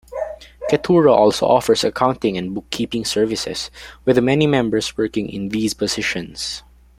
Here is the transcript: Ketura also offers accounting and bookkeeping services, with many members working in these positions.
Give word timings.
Ketura 0.67 1.11
also 1.15 1.45
offers 1.45 1.83
accounting 1.83 2.35
and 2.35 2.55
bookkeeping 2.55 3.05
services, 3.05 3.69
with 4.03 4.17
many 4.17 4.47
members 4.47 4.97
working 4.97 5.29
in 5.29 5.49
these 5.49 5.75
positions. 5.75 6.63